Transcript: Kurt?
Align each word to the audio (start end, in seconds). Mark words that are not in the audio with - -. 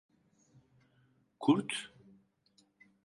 Kurt? 1.39 1.71